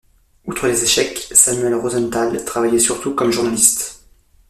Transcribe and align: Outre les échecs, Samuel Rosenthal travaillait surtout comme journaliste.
Outre 0.47 0.65
les 0.65 0.83
échecs, 0.83 1.27
Samuel 1.31 1.75
Rosenthal 1.75 2.43
travaillait 2.43 2.79
surtout 2.79 3.13
comme 3.13 3.29
journaliste. 3.31 4.03